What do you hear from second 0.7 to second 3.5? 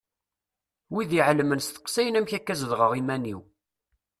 Wid iɛelmen steqsayen amek akka zedɣeɣ iman-iw.